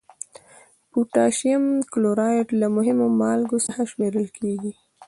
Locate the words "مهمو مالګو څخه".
2.75-3.81